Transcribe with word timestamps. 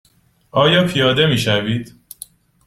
آیا 0.51 0.87
پیاده 0.87 1.25
می 1.25 1.37
شوید؟ 1.37 1.95